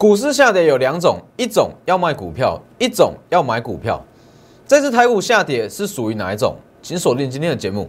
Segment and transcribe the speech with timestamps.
[0.00, 4.02] 股市下跌有两种，一种要卖股票，一种要买股票。
[4.66, 6.56] 这次台股下跌是属于哪一种？
[6.80, 7.86] 请锁定今天的节目。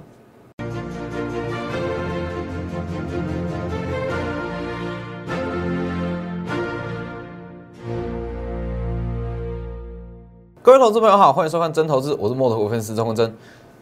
[10.62, 13.26] 各位投资朋友好，欢迎收看真投资，我是摩头股分析师钟真。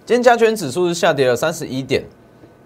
[0.05, 2.03] 今天加权指数是下跌了三十一点，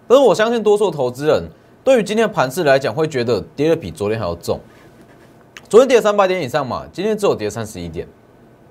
[0.10, 1.42] 但是我相信多数投资人
[1.86, 4.60] 对于今天的盘势来讲，会觉得跌的比昨天还要重。
[5.74, 8.08] 昨天跌三百点以上嘛，今天只有跌三十一点，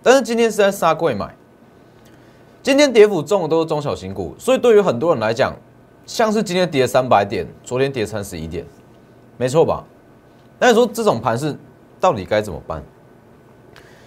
[0.04, 1.34] 但是今天是在杀贵买。
[2.62, 5.52] 今天跌幅重的都是中小型股，所以对于很多人来讲，
[6.06, 8.64] 像是今天跌三百点，昨天跌三十一点，
[9.36, 9.82] 没错吧？
[10.60, 11.58] 那你说这种盘是
[11.98, 12.80] 到底该怎么办？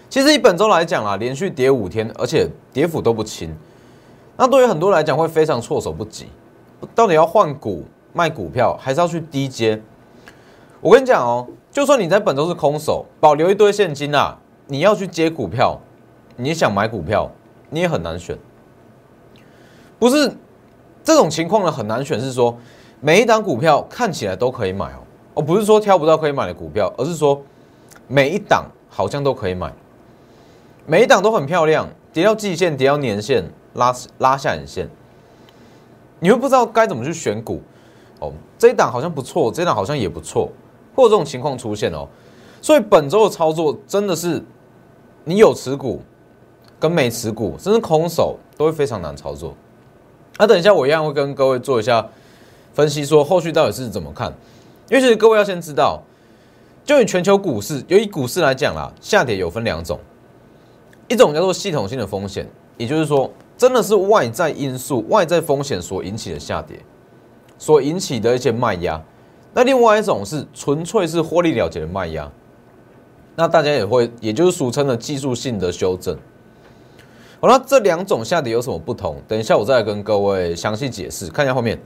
[0.10, 3.54] 其实以本周来讲啊，连续跌五天，而且跌幅都不轻，
[4.38, 6.28] 那对于很多人来讲会非常措手不及。
[6.96, 7.84] 到底要换股
[8.14, 9.82] 卖股票，还是要去低接？
[10.80, 11.46] 我跟你讲哦。
[11.76, 15.78] 就算你在本周是空手，保留一堆现金啊，你要去接股票，
[16.38, 17.30] 你想买股票，
[17.70, 18.38] 你也很难选。
[20.00, 20.34] 不是
[21.04, 22.58] 这种情况呢，很难选，是说
[23.02, 27.44] 每一档股票看起来都可以买哦，哦，不是说挑不到可以买的股票，而是说
[28.08, 29.74] 每一档好像都可以买，
[30.86, 34.88] 每一档都很漂亮，跌到季线，跌到年线，拉拉下影线，
[36.22, 37.62] 你会不知道该怎么去选股
[38.22, 38.32] 哦。
[38.58, 40.50] 这一档好像不错，这一档好像也不错。
[40.96, 42.08] 或这种情况出现哦，
[42.62, 44.44] 所以本周的操作真的是
[45.24, 46.02] 你有持股
[46.80, 49.54] 跟没持股，甚至空手都会非常难操作。
[50.38, 52.08] 那等一下我一样会跟各位做一下
[52.74, 54.34] 分析，说后续到底是怎么看。
[54.90, 56.02] 因为其实各位要先知道，
[56.84, 60.00] 就以全球股市，由以股市来讲啦，下跌有分两种，
[61.08, 66.78] 一种叫做系统性的风险，也就是说真的是外在因素、外在风险所引起的下跌，
[67.58, 69.02] 所引起的一些卖压。
[69.58, 72.30] 那另外一种是纯粹是获利了结的卖压，
[73.38, 76.14] 那大家也会，也就是俗称的技术性的修正。
[77.40, 79.16] 好了，这两种下跌有什么不同？
[79.30, 81.30] 等一下我再来跟各位详细解释。
[81.30, 81.80] 看一下后面，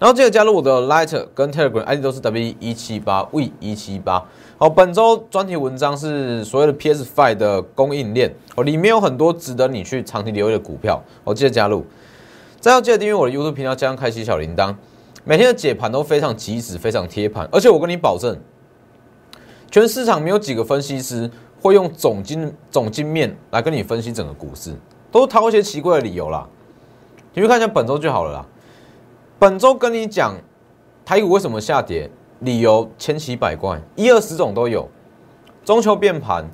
[0.00, 4.24] 然后记得加入我的 Light 跟 Telegram ID 都是 W 一七八 V 一七八。
[4.56, 11.00] 好，本周专题文章是所谓的 PS Five 的供应链哦，里面有很多值得你去长期留意的股票。
[11.22, 11.86] 我记得加入，
[12.58, 14.74] 再要记得订阅我的 YouTube 频道，加上开启小铃铛。
[15.28, 18.34] 每天的解盘都非常及时，非常贴盘，而且我跟你保证，
[19.70, 21.30] 全市场没有几个分析师
[21.60, 24.74] 会用总金总金面来跟你分析整个股市，
[25.12, 26.48] 都掏一些奇怪的理由啦。
[27.34, 28.46] 你去看一下本周就好了啦。
[29.38, 30.34] 本周跟你讲
[31.04, 34.88] 台股为什么下跌，理由千奇百怪，一二十种都有。
[35.62, 36.48] 中秋变盘，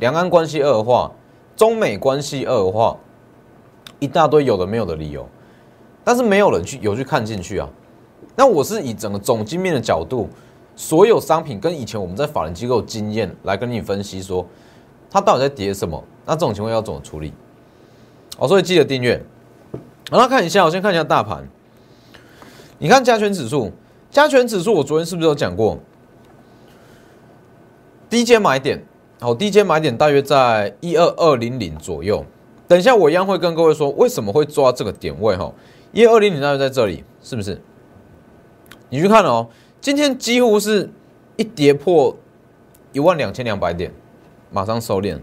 [0.00, 1.10] 两岸关系恶化，
[1.56, 2.94] 中美关系恶化，
[3.98, 5.26] 一大堆有的没有的理由，
[6.04, 7.66] 但是没有人去有去看进去啊。
[8.38, 10.28] 那我是以整个总经面的角度，
[10.76, 14.46] 所有商品跟以前我们在法人机构经验来跟你分析说，
[15.10, 16.00] 它到底在跌什么？
[16.24, 17.32] 那这种情况要怎么处理？
[18.38, 19.20] 哦，所以记得订阅。
[20.08, 21.48] 然后看一下，我先看一下大盘。
[22.78, 23.72] 你看加权指数，
[24.08, 25.76] 加权指数我昨天是不是有讲过？
[28.08, 28.80] 低阶买点，
[29.18, 32.24] 好，低阶买点大约在一二二零零左右。
[32.68, 35.36] 等一下我一样会跟各位说，为什么会抓这个点位？
[35.36, 35.52] 哈，
[35.90, 37.60] 一二零零大约在这里，是不是？
[38.90, 39.48] 你去看哦，
[39.80, 40.90] 今天几乎是
[41.36, 42.16] 一跌破
[42.92, 43.92] 一万两千两百点，
[44.50, 45.18] 马上收敛。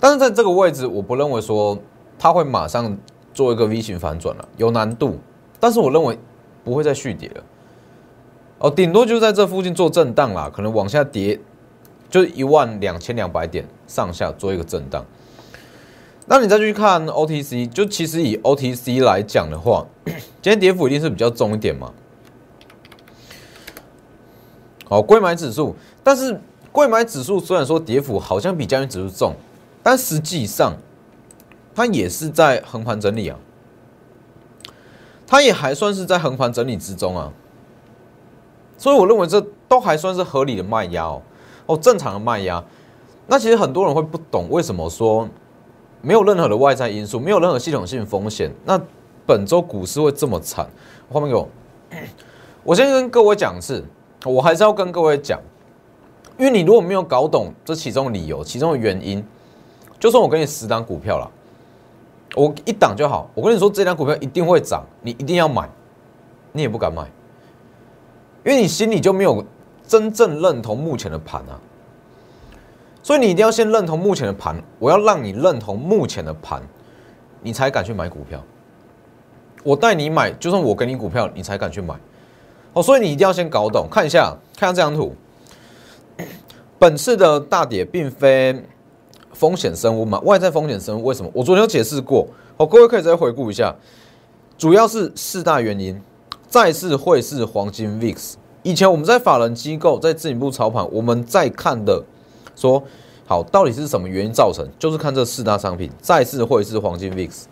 [0.00, 1.78] 但是在这个位置，我不认为说
[2.18, 2.96] 它会马上
[3.32, 5.18] 做一个 V 型反转了，有难度。
[5.60, 6.18] 但是我认为
[6.64, 7.44] 不会再续跌了。
[8.58, 11.40] 哦，顶多就在这附近做震荡啦，可能往下跌，
[12.10, 15.04] 就一万两千两百点上下做一个震荡。
[16.30, 21.90] 那你再去看 OTC，就其实以 OTC 来讲的话， 今天跌幅一定是比较重一点嘛。
[24.86, 25.74] 好，贵买指数，
[26.04, 26.38] 但是
[26.70, 29.34] 贵买指数虽然说跌幅好像比加权指数重，
[29.82, 30.76] 但实际上
[31.74, 33.38] 它也是在横盘整理啊，
[35.26, 37.32] 它也还算是在横盘整理之中啊。
[38.76, 41.22] 所以我认为这都还算是合理的卖压哦，
[41.64, 42.62] 哦，正常的卖压。
[43.26, 45.26] 那其实很多人会不懂为什么说。
[46.00, 48.80] 没有任何的外在因素，没有任何系统性风险，那
[49.26, 50.66] 本周股市会这么惨？
[51.10, 51.48] 画面给我，
[52.62, 53.84] 我先跟各位讲一次，
[54.24, 55.40] 我还是要跟各位讲，
[56.38, 59.24] 因为你如果没有搞懂这其中的理由、其中的原因，
[59.98, 61.30] 就算我给你十档股票了，
[62.36, 65.68] 我一档就好，我跟你说这档股票一定会涨，你一定要买，
[66.52, 67.02] 你也不敢买，
[68.44, 69.44] 因为你心里就没有
[69.86, 71.58] 真正认同目前的盘啊。
[73.08, 76.60] 所以你一定要先认同目前的盘，我要让你认同目前的盘，
[77.40, 78.38] 你才敢去买股票。
[79.64, 81.98] 我带你买，就算我给你股票，你才敢去买。
[82.74, 85.14] 哦，所以你一定要先搞懂，看一下，看下这张图。
[86.78, 88.62] 本次的大跌并非
[89.32, 90.20] 风险升温嘛？
[90.20, 91.30] 外在风险升温，为什么？
[91.32, 92.28] 我昨天有解释过，
[92.58, 93.74] 哦，各位可以再回顾一下，
[94.58, 95.98] 主要是四大原因。
[96.46, 98.34] 再次会是黄金 VIX。
[98.64, 102.04] 以前我们在法人机构在自营部操盘，我们在看的
[102.58, 102.82] 说，
[103.24, 104.66] 好，到底是什么原因造成？
[104.78, 107.44] 就是看这四大商品，再次会是黄金 VIX。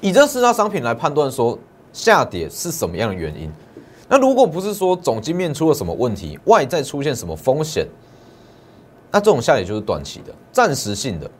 [0.00, 1.58] 以这四大商品来判断说
[1.92, 3.50] 下跌是什么样的原因。
[4.08, 7.86] 那如果不是说总经面出了什么问题，外在出现什么风险，
[9.10, 11.30] 那这种下跌就是短期的、暂时性的。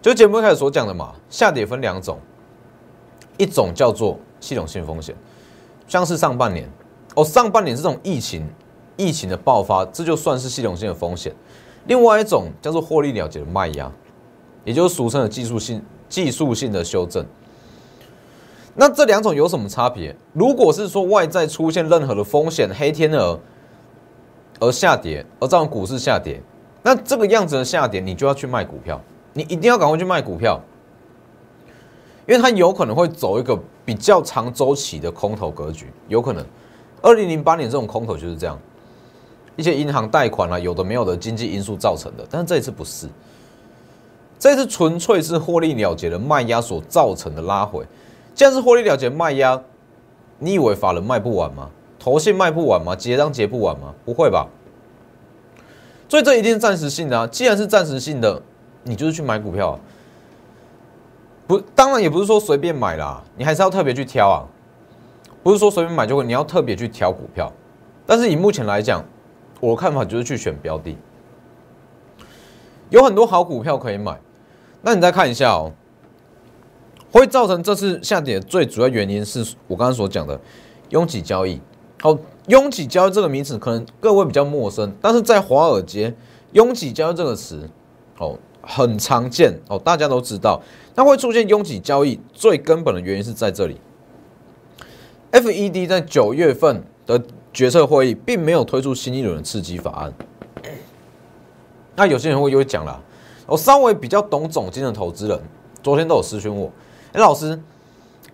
[0.00, 2.18] 就节目开始所讲的嘛，下跌分两种。
[3.36, 5.12] 一种叫做系统性风险，
[5.88, 6.70] 像是上半年
[7.16, 8.48] 哦，上半年这种疫情
[8.96, 11.32] 疫情的爆发，这就算是系统性的风险。
[11.86, 13.90] 另外一种叫做获利了结的卖压，
[14.64, 17.24] 也就是俗称的技术性技术性的修正。
[18.74, 20.14] 那这两种有什么差别？
[20.32, 23.38] 如果是说外在出现任何的风险黑天鹅
[24.58, 26.42] 而下跌，而造成股市下跌，
[26.82, 29.00] 那这个样子的下跌，你就要去卖股票，
[29.32, 30.60] 你一定要赶快去卖股票。
[32.26, 33.54] 因为它有可能会走一个
[33.84, 36.42] 比较长周期的空头格局，有可能，
[37.02, 38.58] 二零零八年这种空头就是这样，
[39.56, 43.08] 一些银行贷款啊，有的没有的经济因素造成的，但是这一次不是，
[44.38, 47.84] 这一次纯粹是获利了结的卖压所造成的拉回，
[48.34, 49.60] 既然是获利了结卖压，
[50.38, 51.70] 你以为法人卖不完吗？
[51.98, 52.94] 投信卖不完吗？
[52.94, 53.94] 结账结不完吗？
[54.04, 54.46] 不会吧，
[56.08, 58.42] 所以这一定是暂时性的啊，既然是暂时性的，
[58.82, 59.78] 你就是去买股票。
[61.46, 64.44] 不，当然也不是说随便买啦，你还是要特别去挑啊。
[65.42, 67.52] 不是说随便买就会，你要特别去挑股票。
[68.06, 69.04] 但是以目前来讲，
[69.64, 70.96] 我的看法就是去选标的，
[72.90, 74.20] 有很多好股票可以买。
[74.82, 75.72] 那你再看一下哦，
[77.10, 80.38] 会造成这次下跌的最主要原因是我刚刚所讲的
[80.90, 81.60] 拥挤交易。
[82.02, 82.18] 好，
[82.48, 86.14] 拥挤交易这个名词可能各位比较陌生，但是在华尔街，
[86.52, 87.70] 拥挤交易这个词，
[88.18, 88.38] 哦。
[88.66, 90.58] 很常见哦，大家都知道，
[90.94, 93.78] 那会出现拥挤交易，最根本的原因是在这里。
[95.32, 97.22] FED 在九月份的
[97.54, 100.12] 决策会议并没有推出新一轮的刺激法案。
[101.94, 103.00] 那有些人会又会讲了，
[103.46, 105.40] 我稍微比较懂总金的投资人，
[105.80, 106.68] 昨天都有私讯我，
[107.12, 107.58] 哎，老师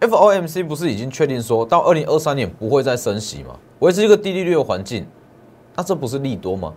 [0.01, 3.55] ，FOMC 不是已经确定说到二零二三年不会再升息吗？
[3.81, 5.07] 维持一个低利率的环境，
[5.77, 6.73] 那这不是利多吗？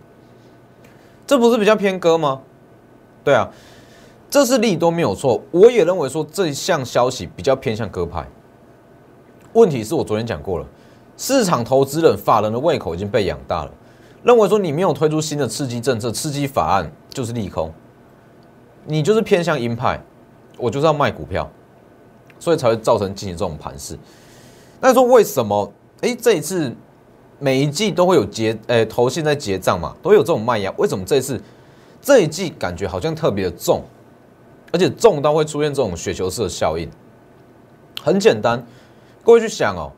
[1.26, 2.42] 这不是比较偏鸽吗？
[3.24, 3.50] 对啊，
[4.28, 5.42] 这是利多没有错。
[5.50, 8.28] 我也认为说这一项消息比较偏向鸽派。
[9.54, 10.66] 问题是我昨天讲过了，
[11.16, 13.70] 市场投资人、法人的胃口已经被养大了，
[14.22, 17.72] 认为说你没有推出新的刺激政策、刺激法案就是利空，
[18.86, 20.02] 你就是偏向鹰派，
[20.58, 21.50] 我就是要卖股票，
[22.38, 23.98] 所以才会造成进行这种盘势。
[24.80, 25.72] 那说为什么？
[26.00, 26.74] 哎，这一次
[27.38, 31.40] 每一季都会有结，哎，投信在结账嘛，都有这种卖压，为什么这一次？
[32.02, 33.82] 这一季感觉好像特别的重，
[34.70, 36.86] 而且重到会出现这种雪球式的效应。
[38.02, 38.62] 很简单，
[39.22, 39.90] 各位去想哦，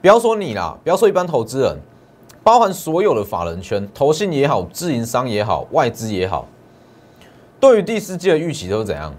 [0.00, 1.76] 不要说你啦，不要说一般投资人，
[2.42, 6.46] 包含所有的法人圈、投信也好、自营商也好、外资也好，
[7.58, 9.12] 对于第四季的预期都是怎样？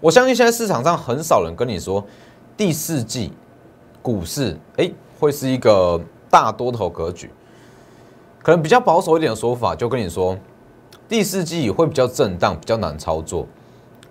[0.00, 2.04] 我相信现在市场上很少人跟你说
[2.56, 3.32] 第四季
[4.02, 7.30] 股市哎会是一个大多头格局，
[8.42, 10.36] 可能比较保守一点的说法，就跟你说。
[11.06, 13.46] 第四季会比较震荡，比较难操作。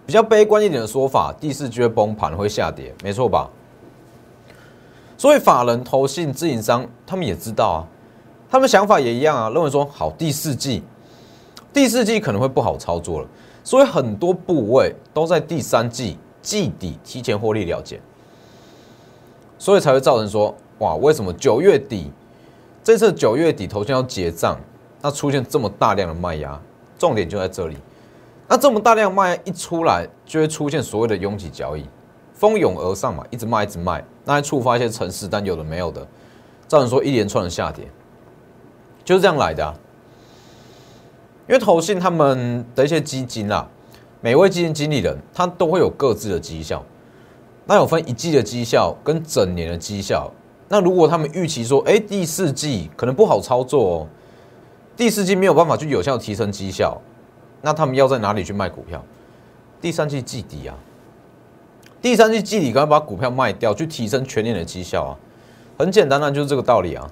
[0.06, 3.50] 比较悲观一点的说法，第四季会崩盘，会下跌，没错吧？
[5.24, 7.80] 所以法人、投信、自营商他们也知道啊，
[8.52, 10.84] 他们想法也一样啊，认为说好第四季，
[11.72, 13.28] 第四季可能会不好操作了，
[13.64, 18.02] 所以很多部位都在第三季季底提前获利了结，
[19.58, 22.12] 所以才会造成说哇，为什么九月底
[22.84, 24.60] 这次九月底投信要结账，
[25.02, 26.60] 那出现这么大量的卖压？
[27.00, 27.78] 重点就在这里，
[28.46, 31.86] 那这么大量卖一出来，就会出现所谓的拥挤交易，
[32.44, 36.06] 蜂拥而上嘛，一直卖一直卖，那还触发一些城市但，有的没有的，
[36.68, 37.88] 造成说一连串的下跌，
[39.06, 39.74] 就是这样来的。
[41.48, 43.66] 因为投信他们的一些基金啊，
[44.20, 46.84] 每位基金经理人他都会有各自的绩效，
[47.64, 50.30] 那有分一季的绩效跟整年的绩效，
[50.68, 54.08] 那如果他们预期说，哎，第四季可能不好操作哦。
[54.98, 57.00] 第四季没有办法去有效提升绩效，
[57.62, 59.02] 那他们要在哪里去卖股票？
[59.80, 60.76] 第三季季底啊，
[62.04, 65.12] 第三季季底刚刚把股票卖掉，去提升全年的绩效啊，
[65.80, 67.10] 很简单啊，就是这个道理啊。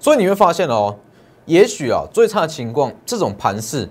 [0.00, 0.98] 所以你会发现哦，
[1.46, 3.88] 也许啊，最差的情况，这种盘势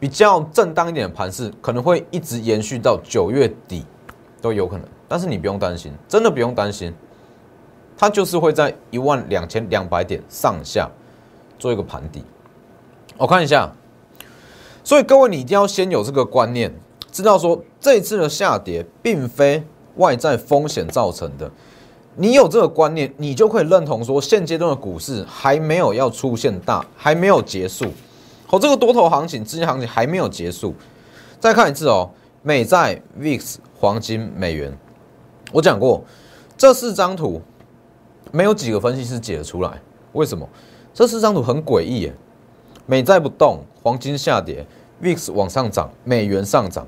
[0.00, 3.86] 比较正当一点的盘势，可能会一直延续到九月底
[4.42, 4.84] 都有可能。
[5.06, 6.92] 但是你不用担心，真的不用担心，
[7.96, 10.90] 它就是会在一万两千两百点上下
[11.56, 12.24] 做一个盘底。
[13.16, 13.70] 我看一下，
[14.82, 16.74] 所以各位你一定要先有这个观念，
[17.18, 19.60] 知道说这一次的下跌并非
[19.96, 21.50] 外在风险造成的。
[22.14, 27.86] 你有这个观念，你就可以认同说现阶段的股市还没有要出现大，还没有结束。
[28.46, 30.72] 好，这个多头行情、资金行情还没有结束。
[31.40, 32.08] 再看一次哦，
[32.42, 34.72] 美债、VIX、黄金、美元。
[35.50, 36.04] 我讲过，
[36.56, 37.42] 这四张图
[38.30, 39.82] 没有几个分析师解得出来。
[40.12, 40.48] 为什么？
[40.94, 42.14] 这四张图很诡异耶。
[42.86, 44.64] 美债不动，黄金下跌
[45.02, 46.86] ，VIX 往上涨，美元上涨。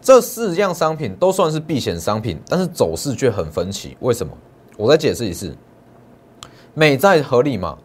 [0.00, 3.96] 这四样商品都算是避险商品，但是走势却很分歧。
[4.00, 4.32] 为什么？
[4.76, 5.54] 我再解释一次。
[6.74, 7.76] 美债合理吗？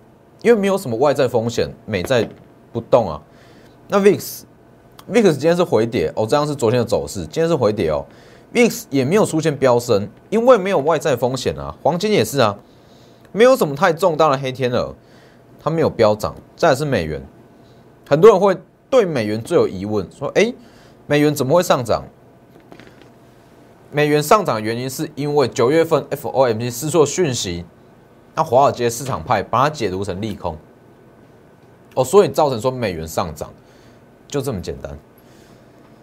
[0.43, 2.29] 因为没有什么外在风险，美债
[2.72, 3.22] 不动啊。
[3.88, 8.05] 那 VIX，VIX 今天是回跌哦，这样是昨天的走势，今天是回跌哦。
[8.53, 11.75] VIX 也没有出现飙升，因为没有外在风险啊。
[11.82, 12.55] 黄金也是啊，
[13.32, 14.93] 没有什么太重大的黑天鹅，
[15.60, 16.36] 它没有飙涨。
[16.55, 17.22] 再是美元，
[18.08, 18.55] 很多人会
[18.89, 20.53] 对美元最有疑问，说：哎，
[21.06, 22.04] 美元怎么会上涨？
[23.92, 27.64] 美元上涨的原因是因为九月份 FOMC 失错讯息，
[28.34, 30.58] 那华尔街市场派把它解读成利空，
[31.94, 33.54] 哦，所以造成说美元上涨，
[34.28, 34.98] 就这么简单。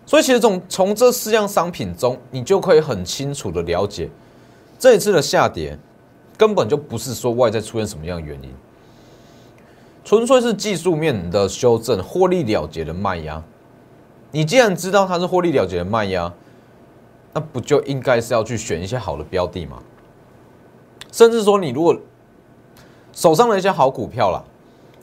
[0.07, 4.09] 所以其实从从这四样商品中，你就可以很清楚的了解，
[4.79, 5.77] 这一次的下跌
[6.37, 8.51] 根本就不是说外在出现什么样的原因，
[10.05, 13.43] 纯粹是技术面的修正，获利了结的卖压。
[14.33, 16.33] 你既然知道它是获利了结的卖压，
[17.33, 19.83] 那不就应该是要去选一些好的标的吗？
[21.13, 21.97] 甚至说你如果
[23.13, 24.43] 手上的一些好股票啦，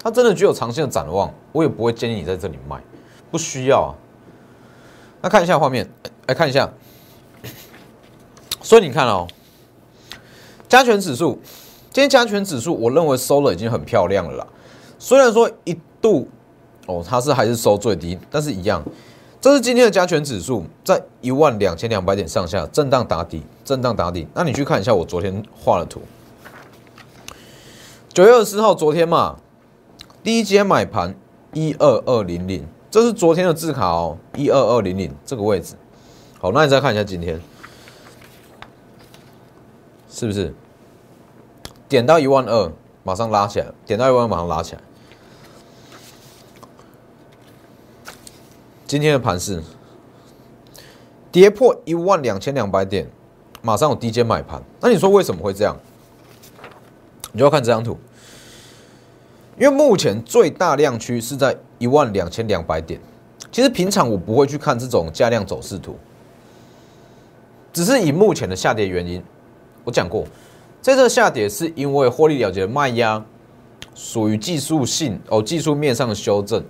[0.02, 2.82] 它真的具有长线的展望，我也不会建议你在这里卖，
[3.30, 3.92] 不需要啊。
[5.22, 5.90] 那看一下画面，
[6.28, 6.72] 来看一下。
[8.62, 9.28] 所以你看哦，
[10.68, 11.40] 加权指数，
[11.92, 14.48] 今天加权指数，我认为收了已经很漂亮了啦。
[15.00, 16.28] 虽然说一度
[16.86, 18.84] 哦，它是还是收最低，但是一样，
[19.40, 24.28] 这是今天的加权指数在一万两千两百点上下震荡打底，震荡打底。
[24.34, 26.02] 那你去看一下我昨天画的图，
[28.10, 29.38] 九月二十号昨天嘛，
[30.24, 31.16] 第一节买盘
[31.54, 32.66] 一二二零零。
[32.90, 35.76] 这是昨天的字卡哦，一二二零零这个位置。
[36.40, 37.40] 好，那你再看一下今天，
[40.10, 40.56] 是不是
[41.88, 42.72] 点到一万二，
[43.04, 43.68] 马上拉起来？
[43.86, 44.82] 点到一万二，马上拉起来。
[48.88, 49.62] 今天的盘是
[51.30, 53.06] 跌破一万两千两百点，
[53.62, 54.64] 马上有低阶买盘。
[54.80, 55.76] 那你说为什么会这样？
[57.34, 57.98] 你就要看这张图。
[59.60, 62.98] 因为目前最大量区是在一万两千两百点，
[63.52, 65.98] 其实平常我不会去看这种价量走势图，
[67.74, 69.22] 只是以目前的下跌原因，
[69.84, 70.26] 我讲过，
[70.82, 73.22] 这次下跌是因为获利了结的卖压，
[73.94, 76.64] 属于技术性哦，技术面上的修正，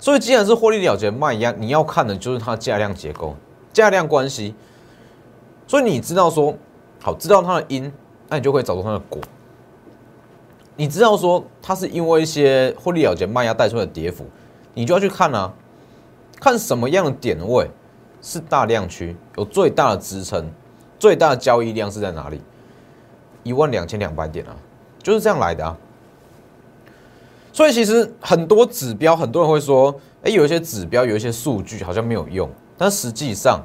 [0.00, 3.34] 所以既然是获利了结卖压，你要看的就是它价量结构、
[3.72, 4.54] 价量关系，
[5.66, 6.54] 所以你知道说
[7.02, 7.92] 好，知道它的因，
[8.28, 9.20] 那你就可以找出它的果。
[10.76, 14.24] 你知道说它是因为一些获利了结卖压带出来的跌幅，
[14.74, 15.52] 你就要去看啊，
[16.40, 17.68] 看什么样的点位
[18.22, 20.48] 是大量区，有最大的支撑，
[20.98, 22.40] 最大的交易量是在哪里？
[23.42, 24.54] 一万两千两百点啊，
[25.02, 25.76] 就是这样来的啊。
[27.58, 33.60] 所以其实很多指标，很多人会说，哎，有一些指标，有一些数据好像没有用，但实际上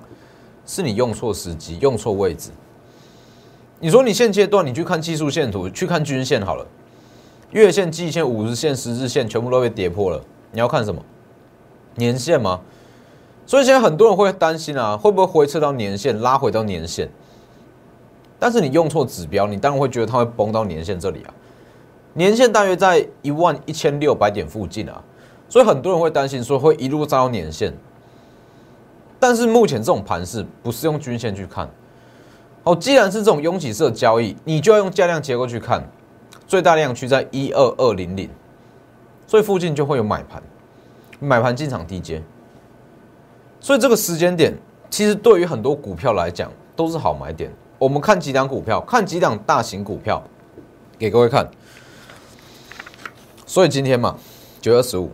[0.66, 2.50] 是你用错时机，用错位置。
[3.80, 6.66] 你说你现阶段你去看技术线图，去看均线好了。
[7.52, 10.20] 月线、季线、五日线、十日线全部都被跌破了。
[10.52, 11.00] 你要看什么？
[11.94, 12.62] 年线吗？
[13.46, 17.08] 所以现在很多人会担心啊，会不会回撤到年线，拉回到年线？
[18.40, 21.34] 但是你用错指标，你当然会觉得它会崩到年线这里啊。
[22.14, 25.04] 年线大约在一万一千六百点附近啊，
[25.50, 27.74] 所以很多人会担心说会一路扎到年线。
[29.20, 31.70] 但是目前这种盘势不是用均线去看。
[32.64, 35.84] 哦，既然是这种拥挤式的交易，你就要用价量结构去看。
[36.46, 38.30] 最大量区在一二二零零，
[39.26, 40.44] 所以附近就会有买盘，
[41.20, 42.22] 买盘进场低阶，
[43.60, 44.54] 所以这个时间点
[44.90, 47.52] 其实对于很多股票来讲都是好买点。
[47.80, 50.22] 我们看几档股票，看几档大型股票，
[51.00, 51.50] 给各位看。
[53.46, 54.18] 所以今天嘛，
[54.62, 55.12] 九月二十五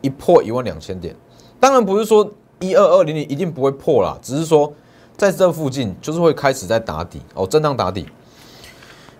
[0.00, 1.14] 一破一万两千点，
[1.58, 4.72] 当然不是说一二二零零一定不会破啦，只是说
[5.16, 8.06] 在这附近就是会开始在打底哦，震荡打底。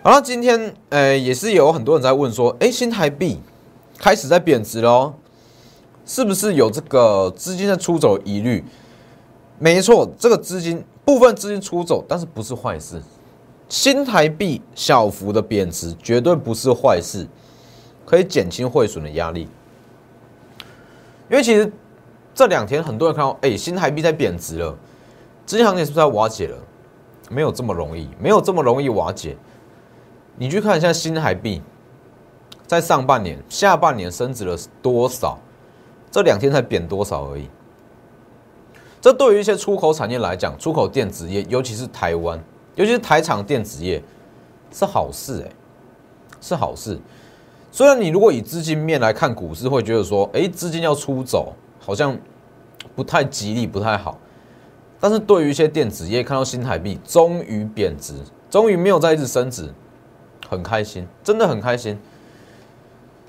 [0.03, 3.39] 好了，今天呃也是有很多人在问说，哎，新台币
[3.99, 5.13] 开始在贬值喽，
[6.07, 8.65] 是不是有这个资金的出走疑虑？
[9.59, 13.03] 没错，这个资金部分资金出走，但是不是坏事。
[13.69, 17.29] 新台币小幅的贬值绝对不是坏事，
[18.11, 19.47] 可以减轻汇损的压力。
[21.31, 21.71] 因为其实
[22.35, 24.77] 这两天很多人看到，哎，新台币在贬值了，
[25.47, 26.57] 资金行情是不是在瓦解了？
[27.31, 29.37] 没有这么容易，没有这么容易瓦解。
[30.37, 31.63] 你去看一下新台币，
[32.67, 35.39] 在上半年、下半年升值了多少？
[36.11, 37.49] 这两天才贬多少而已。
[39.01, 42.43] 这对于一些出口产业来讲，出口电子业，尤其是台湾，
[42.75, 44.03] 尤其是台厂电子业，
[44.73, 45.53] 是好事哎，
[46.41, 46.99] 是好事。
[47.73, 52.17] 虽然你如果以资金面来看股市，会觉得说，哎，资金要出走，好像
[52.95, 54.19] 不太吉利，不太好。
[54.99, 58.15] 但是对于一些电子业，看到新台币终于贬值，
[58.51, 59.73] 终于没有再一直升值。
[60.49, 61.97] 很开心，真的很开心。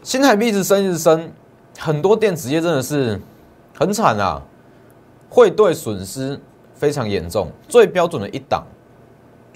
[0.01, 1.31] 新台币一直升，一直升，
[1.77, 3.21] 很多电子业真的是
[3.77, 4.41] 很惨啊，
[5.29, 6.41] 汇兑损失
[6.73, 7.51] 非常严重。
[7.69, 8.65] 最标准的一档，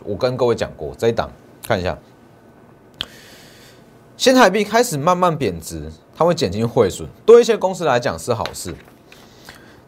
[0.04, 1.28] 我跟各位讲过，这一档
[1.68, 1.98] 看一下，
[4.18, 8.74] 新台币开始慢慢贬值，它会减轻汇损，对一些公司来讲是好事。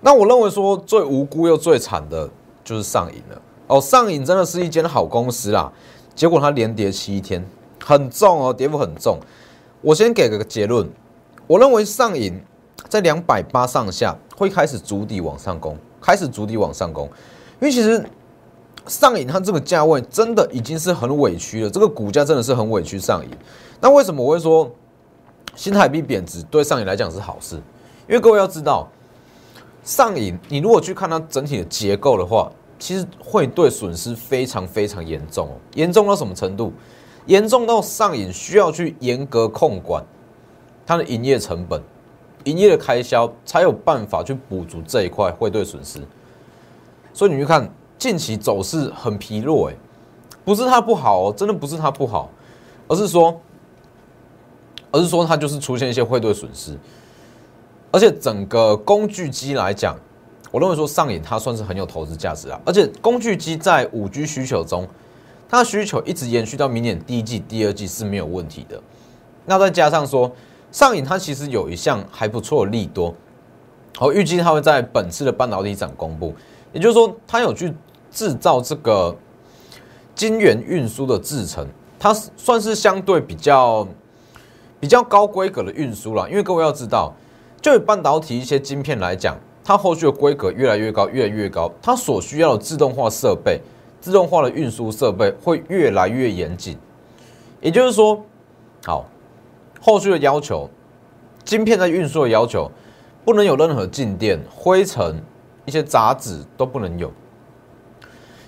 [0.02, 2.30] 那我认为说最无辜又最惨的
[2.64, 5.72] 就是上瘾了哦，上瘾真的是一间好公司啦，
[6.14, 7.46] 结果它连跌七天。
[7.84, 9.18] 很重哦，跌幅很重。
[9.80, 10.90] 我先给个结论，
[11.46, 12.38] 我认为上影
[12.90, 17.06] 在两百八上下会开始逐底往上攻，开始逐底往上攻。
[17.62, 18.06] 因为其实
[18.88, 23.32] 上影它这个价位真的已经是很委屈了，这个股价真的是很委屈上影。
[23.80, 24.72] 那为什么我会说
[25.56, 27.56] 新台币贬值对上影来讲是好事？
[28.08, 28.88] 因为各位要知道，
[29.84, 36.72] 上影你如果去看它整体的结构的话，其实会对损失非常非常严重哦，严重到什么程度？
[37.26, 40.04] 严重到上瘾，需要去严格控管
[40.86, 41.82] 它的营业成本、
[42.46, 46.00] 营业的开销，才有办法去补足这一块汇兑损失。
[47.14, 49.76] 所以你去看近期走势很疲弱，哎，
[50.46, 52.30] 不是它不好哦，真的不是它不好，
[52.88, 53.38] 而是说，
[54.92, 56.78] 而是说它就是出现一些汇兑损失。
[57.92, 59.96] 而且整个工具机来讲，
[60.52, 62.60] 我认为说上瘾它算是很有投资价值啊。
[62.66, 64.88] 而且工具机在五 G 需求中。
[65.50, 68.78] 它的需求一直延续到明年第一季、第二季是没有问题的。
[69.46, 70.30] 那再加上说，
[70.74, 73.16] 上影它其实有一项还不错的利多，
[73.98, 76.36] 我，预计它会在本次的半导体展公布。
[76.74, 77.74] 也就是说，它有去
[78.12, 79.16] 制造这个
[80.14, 81.66] 晶圆运输的制程，
[81.98, 83.88] 它算是相对比较
[84.80, 86.30] 比较高规格的运输了。
[86.30, 87.14] 因为各位要知道，
[87.62, 93.62] 就以半导体一些晶片来讲，它后续的规格越来越高，越来越高，它所需要的自动化设备。
[94.00, 96.78] 自动化的运输设备会越来越严谨，
[97.60, 98.24] 也就是说，
[98.86, 99.06] 好，
[99.82, 100.70] 后续的要求，
[101.44, 102.72] 晶片在运输的要求，
[103.26, 105.22] 不能有任何静电、灰尘、
[105.66, 107.12] 一些杂质都不能有，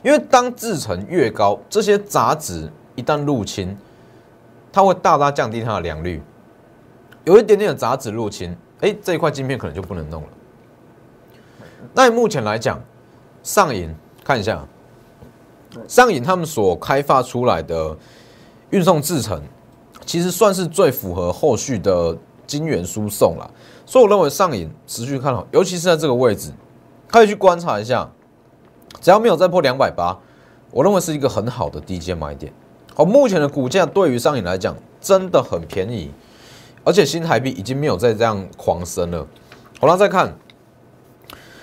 [0.04, 3.76] 因为当制程越高，这些杂质一旦入侵，
[4.72, 6.22] 它会大大降低它的良率，
[7.24, 10.30] 有一点点的杂质入侵，哎，这一块晶片可能就不能弄了。
[11.94, 12.82] 那目前来讲，
[13.44, 14.66] 上影看一下。
[15.88, 17.96] 上影他们所开发出来的
[18.72, 19.40] 运送制程，
[20.04, 23.52] 其实算是最符合后续的晶圆输送了，
[23.86, 26.52] 所以我认为上影持续看好，尤其是在这个位置，
[27.08, 28.10] 可以去观察一下，
[29.00, 30.18] 只要没有再破两百八，
[30.72, 32.52] 我认为是一个很好的低阶买点。
[33.00, 36.12] 好，目前的股价对于上影来讲真的很便宜，
[36.84, 39.26] 而且新台币已经没有再这样狂升了。
[39.80, 40.36] 好了，再看，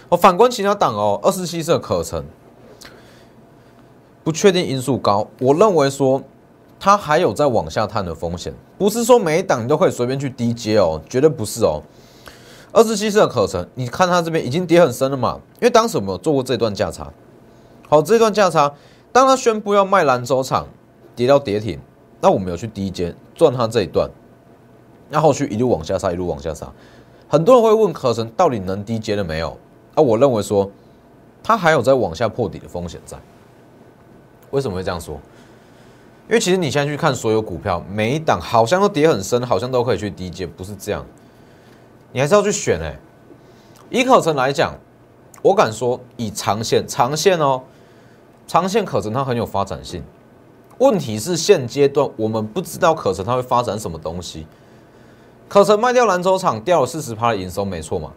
[0.08, 2.24] 我反观其他档哦，二十七色可成。
[4.24, 6.22] 不确定因素高，我认为说
[6.80, 11.82] 它还有在往下探的风险，不是说每一档你都可以随便去低接哦，绝对不是哦。
[12.72, 15.38] 二十七的可成，你看它这边已经跌很深了嘛？
[15.60, 17.12] 因为当时我们有做过这段价差，
[17.90, 18.72] 好，这段价差，
[19.12, 20.66] 当他宣布要卖兰州厂，
[21.16, 21.80] 跌到跌停，
[22.20, 24.08] 那我们有去低阶赚它这一段，
[25.08, 26.70] 那后续一路往下杀，一路往下杀，
[27.26, 29.56] 很多人会问可成到底能低阶了没有？
[29.94, 30.70] 啊，我认为说
[31.42, 33.16] 它还有在往下破底的风险在。
[34.50, 35.18] 为什么会这样说？
[36.28, 41.04] 因为其实你现在去看所有股票，每一档好像都跌很深，好像都可以去低阶，不是这样。
[42.12, 42.96] 你还是要去选哎。
[43.88, 44.74] 以可成来讲，
[45.42, 47.62] 我敢说以长线，长线哦，
[48.48, 50.02] 长线可成它很有发展性。
[50.78, 54.46] 问题是现阶段我们不知道可成它会发展什么东西。
[55.48, 58.12] 可成卖掉兰州厂掉了四十趴的营收，没错嘛？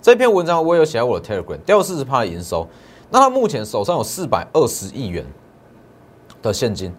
[0.00, 2.68] 这篇文章我有写我的 Telegram，掉了四十趴的营收，
[3.10, 5.24] 那他目前手上有四百二十亿元。
[6.42, 6.92] 的现金，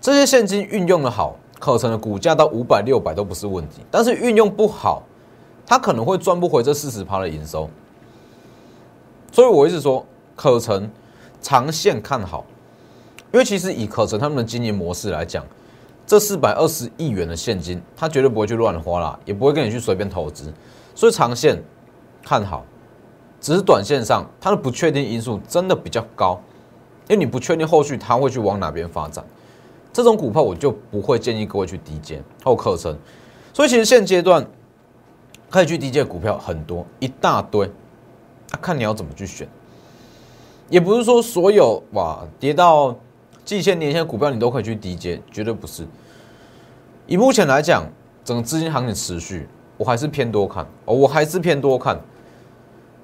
[0.00, 3.80] 这些现金运用的好，可成的股价到五百六百都不是问题。
[3.90, 5.02] 但是运用不好，
[5.66, 7.68] 他可能会赚不回这四十趴的营收。
[9.32, 10.88] 所以我一直说，可成
[11.40, 12.44] 长线看好，
[13.34, 15.44] 因为其实以可成他们的经营模式来讲，
[16.06, 20.54] 这四百二十亿元的现金，他绝对不会去乱花啦，也不会跟你去随便投资，
[20.94, 21.60] 所以长线
[22.22, 22.64] 看好，
[23.40, 26.40] 只是短线上它的不确定因素真的比较高，
[27.08, 29.24] 因为你不确定后续它会去往哪边发展，
[29.92, 32.96] 这种股票我就不会建议各位去低接后可成，
[33.52, 34.46] 所以其实现阶段
[35.50, 37.68] 可以去低接股票很多一大堆，
[38.62, 39.48] 看你要怎么去选。
[40.70, 42.96] 也不是说所有哇跌到
[43.44, 45.86] 季线、年线股票你都可以去低接，绝对不是。
[47.06, 47.86] 以目前来讲，
[48.24, 52.00] 整个资金行情持续，我还是偏多看哦，我还是偏多看。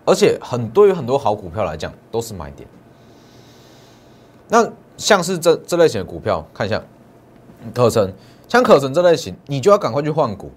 [0.07, 2.67] 而且很多有很多好股票来讲都是买点。
[4.49, 6.83] 那像是这这类型的股票，看一下
[7.75, 8.13] 可成，
[8.49, 10.51] 像可成这类型，你就要赶快去换股，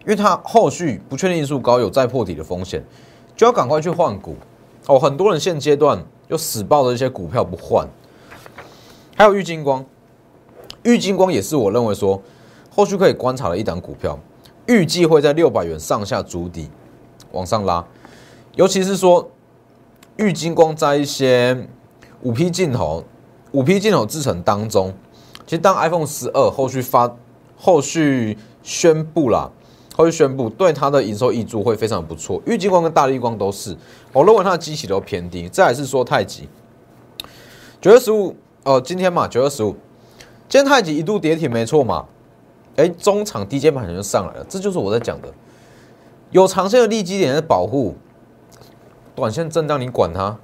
[0.00, 2.82] 因为它后续不确定因素高，有再破底的风险，
[3.36, 4.34] 就要赶快去换股。
[4.86, 7.86] 哦，很多人现阶段又死抱着一些股票不换，
[9.18, 9.84] 还有玉金光，
[10.84, 12.22] 玉金光也是我认为说
[12.70, 14.16] 后续可以观察的一档股票，
[14.68, 16.70] 预计会在六百元上下筑底
[17.32, 17.84] 往上拉，
[18.54, 19.28] 尤其是说
[20.18, 21.66] 玉金光在一些
[22.22, 23.02] 五 P 镜头、
[23.50, 24.94] 五 P 镜头制成当中，
[25.44, 27.12] 其实当 iPhone 十二后续发
[27.56, 29.50] 后续宣布啦，
[29.96, 33.76] 后续宣布对它的营收益助会非常不错，玉金光跟大力光都是，
[34.12, 35.48] 我认为它的基期都偏低。
[35.48, 36.48] 再是说太极
[37.80, 38.36] 九月十五，
[38.68, 39.74] 哦，今天嘛九月十五，
[40.46, 42.04] 今天太极一度跌停没错嘛，
[42.76, 45.32] 哎，中场低阶盘就上来了，这就是我在讲的，
[46.32, 47.96] 有长线的利基点的保护，
[49.14, 50.36] 短线震荡你管它，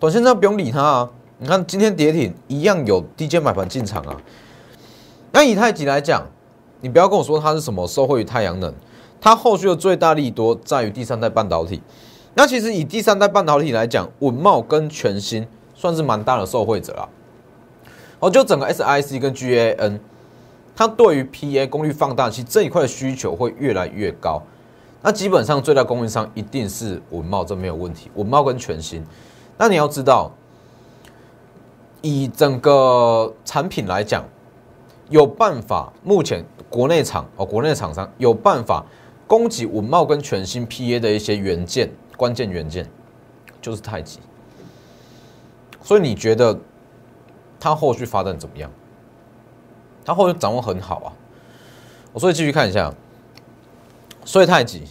[0.00, 1.10] 短线震荡不用理它啊。
[1.36, 4.16] 你看今天跌停一样有低阶买盘进场啊，
[5.32, 6.26] 那以太极来讲，
[6.80, 8.72] 你不要跟我说它是什么受惠于太阳能。
[9.20, 11.82] 它后续的最大利多在于第三代半导体。
[12.32, 17.06] 那其实以第三代半导体来讲，稳茂跟全新算是蛮大的受惠者啊。
[18.20, 19.98] 哦，就整个 SIC 跟 GAN，
[20.74, 24.42] 它对于 PA 功率放大器这一块的需求会越来越高。
[25.02, 28.10] 那基本上最大供应商一定是稳茂，这没有问题。
[28.14, 29.04] 稳茂跟全新，
[29.56, 30.32] 那你要知道，
[32.02, 34.24] 以整个产品来讲，
[35.08, 38.84] 有办法，目前国内厂哦，国内厂商有办法。
[39.26, 42.88] 供给稳茂跟全新 PA 的一些元件，关键元件
[43.60, 44.20] 就是太极，
[45.82, 46.58] 所以你觉得
[47.60, 48.70] 它后续发展怎么样？
[50.04, 51.12] 它后续掌握很好啊，
[52.12, 52.92] 我所以继续看一下，
[54.24, 54.84] 所以太极，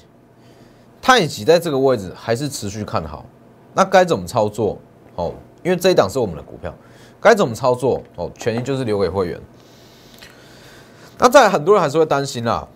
[1.02, 3.26] 太极在这个位置还是持续看好，
[3.74, 4.78] 那该怎么操作？
[5.16, 6.72] 哦，因为这一档是我们的股票，
[7.20, 8.04] 该怎么操作？
[8.16, 9.42] 哦，权益就是留给会员。
[11.18, 12.68] 那在很多人还是会担心啦。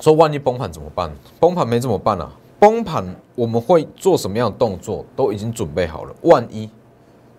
[0.00, 1.10] 说万一崩盘怎么办？
[1.38, 2.32] 崩盘没怎么办啊？
[2.58, 5.04] 崩盘我们会做什么样的动作？
[5.14, 6.14] 都已经准备好了。
[6.22, 6.68] 万一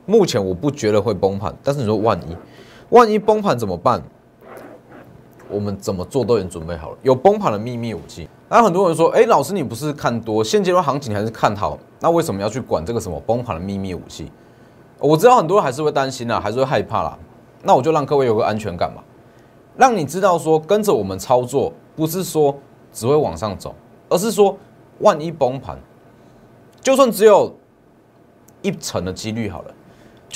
[0.08, 2.36] 目前我不觉得会崩盘，但是你说万一
[2.90, 4.02] 万一崩盘怎么办？
[5.50, 6.98] 我们怎么做都已经准备好了。
[7.04, 8.28] 有崩盘的秘密武器。
[8.50, 11.78] 那很多人说，哎，老师你不是看多现阶段行情还是看好？
[12.00, 14.32] 那为什么要去管这个什么崩盘的秘密武器？
[15.00, 17.18] 我知道很多人还是会担心啦，还是会害怕啦。
[17.62, 19.04] 那我就让各位有个安全感嘛，
[19.76, 21.72] 让你知道说跟着我们操作。
[21.96, 22.56] 不是说
[22.94, 23.74] 只会往上走，
[24.08, 24.56] 而是说
[25.00, 25.76] 万一崩盘，
[26.80, 27.52] 就算只有
[28.62, 29.74] 一成的几率好了，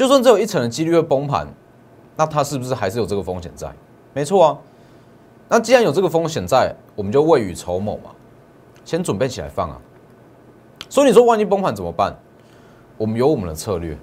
[0.02, 1.48] 就算只有一成的几率会崩盘，
[2.18, 3.72] 那它是不是还是有这个风险在？
[4.16, 4.58] 没错啊。
[5.48, 8.10] 那既然有这个风险在，我们就未雨绸缪嘛，
[8.84, 9.80] 先准备起来放啊。
[10.90, 12.18] 所以你说万一崩盘怎么办？
[12.98, 13.96] 我们有我们的策略，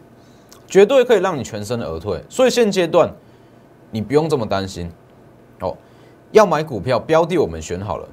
[0.68, 2.22] 绝对可以让你全身而退。
[2.28, 3.12] 所以现阶段
[3.90, 4.88] 你不用这么担心
[5.62, 5.76] 哦。
[6.30, 8.08] 要买股票标的，我们选好了。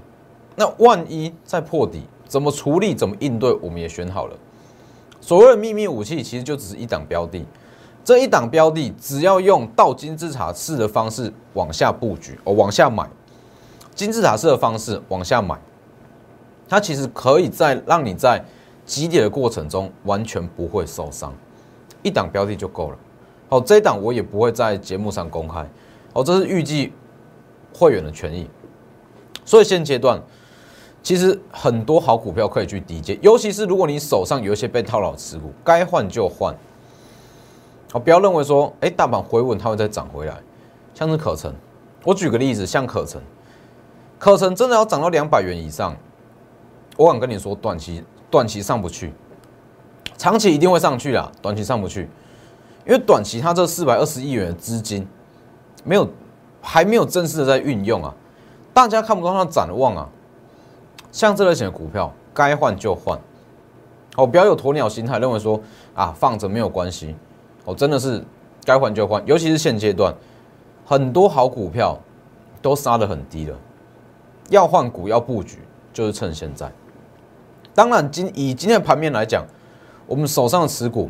[0.55, 2.95] 那万一再破底，怎么处理？
[2.95, 3.53] 怎么应对？
[3.61, 4.35] 我们也选好了。
[5.21, 7.45] 所谓的秘密武器，其实就只是一档标的。
[8.05, 13.09] 这一档标的，只要用倒金字塔式的方式往下布局，哦，往下买，
[13.93, 15.59] 金字塔式的方式往下买，
[16.69, 18.41] 它其实可以在让你在
[18.85, 21.33] 急跌的过程中完全不会受伤。
[22.03, 22.97] 一档标的就够了。
[23.49, 25.67] 好，这一档我也不会在节目上公开。
[26.13, 26.93] 哦，这是预计。
[27.77, 28.49] 会员的权益，
[29.43, 30.17] 所以现阶段
[31.03, 36.55] 其实很多好股票可以去低接，尤其是如果你手上有一些被套牢持股，该换就换。
[37.93, 40.35] 哦，不要认为说，哎，大盘回稳它会再涨回来，
[40.93, 41.53] 像是可成，
[42.03, 43.21] 我举个例子，像可成，
[44.19, 45.95] 可成真的要涨到两百元以上，
[46.97, 49.13] 我敢跟你说，短期短期上不去，
[50.17, 52.09] 长期一定会上去啦，短期上不去，
[52.85, 55.07] 因为短期它这四百二十亿元的资金
[55.83, 56.07] 没有。
[56.67, 58.11] 还没有正式的在运用啊，
[58.73, 60.09] 大家看不到它展望啊。
[61.11, 63.19] 像这类型的股票，该换就换。
[64.15, 65.61] 哦，不要有鸵鸟心态，认为说
[65.93, 67.15] 啊放着没有关系，
[67.65, 68.23] 哦，真的是
[68.63, 70.13] 该换就换，尤其是现阶段，
[70.85, 71.99] 很多好股票
[72.61, 73.57] 都杀得很低了，
[74.49, 75.59] 要换股要布局，
[75.91, 76.71] 就是趁现在。
[77.73, 79.45] 当然，今以今天的盘面来讲，
[80.07, 81.09] 我们手上的持股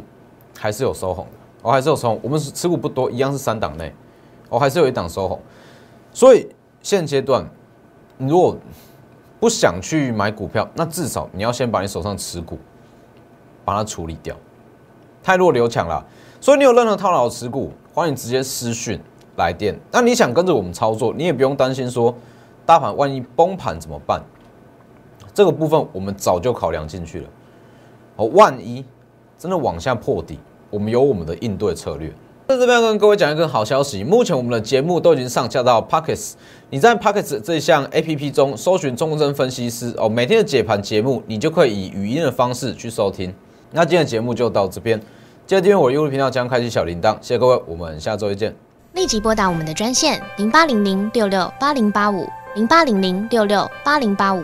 [0.58, 3.94] 还是有收红的，哦，还是有收红，我们持股不多，一样是三档内，
[4.50, 5.40] 哦，还是有一档收红，
[6.12, 6.48] 所以
[6.82, 7.48] 现阶段
[8.18, 8.58] 你如果
[9.40, 12.58] 不想去买股票，那至少你要先把你手上持股。
[13.66, 14.36] 把它处理掉，
[15.24, 16.06] 太弱留强了。
[16.46, 19.00] 所以你有任何套牢持股，欢迎直接私讯
[19.36, 19.76] 来电。
[19.92, 22.14] 那你想跟着我们操作，你也不用担心说
[22.68, 24.22] 大盘万一崩盘怎么办？
[25.34, 27.30] 这个部分我们早就考量进去了。
[28.18, 28.86] 哦，万一
[29.40, 30.38] 真的往下破底，
[30.70, 32.14] 我们有我们的应对策略。
[32.48, 36.34] 在这边跟各位讲一个好消息，目前我们的节目都已经上架到 Pockets。
[36.70, 43.34] 你在 Pockets 这项 A P P 中搜寻钟真分析师哦，每天的解盘节目，你就可以以语音的方式去收听。
[43.72, 45.02] 那今天的节目就到这边，
[45.48, 47.14] 记得订阅我的 YouTube 频道，将开启小铃铛。
[47.22, 48.56] 谢谢各位，我们下周一见。
[48.94, 54.44] 立即拨打我们的专线零八零零六六八零八五零八零零六六八零八五